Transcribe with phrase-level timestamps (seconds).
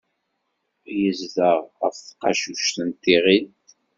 [1.01, 3.67] Yezdeɣ ɣef tqacuct n tiɣilt.